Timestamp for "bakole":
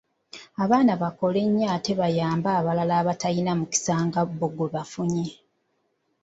1.01-1.41